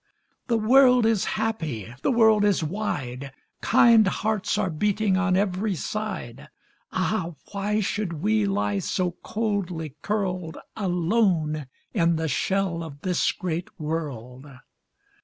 [0.47, 6.49] The world is happy, the world is wide, Kind hearts are beating on every side;
[6.91, 13.67] Ah, why should we lie so coldly curled Alone in the shell of this great
[13.79, 14.47] world?